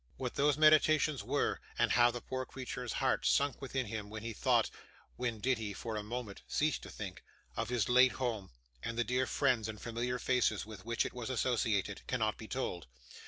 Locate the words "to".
6.79-6.89